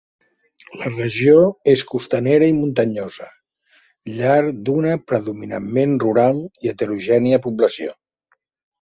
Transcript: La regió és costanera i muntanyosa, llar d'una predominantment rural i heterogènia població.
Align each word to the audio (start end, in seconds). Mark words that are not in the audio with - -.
La 0.77 0.87
regió 0.93 1.35
és 1.73 1.83
costanera 1.91 2.47
i 2.53 2.55
muntanyosa, 2.63 3.29
llar 4.17 4.41
d'una 4.49 4.99
predominantment 5.13 5.97
rural 6.09 6.45
i 6.67 6.75
heterogènia 6.75 7.45
població. 7.49 7.99